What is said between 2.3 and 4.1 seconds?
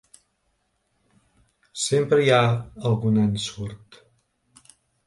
ha algun ensurt.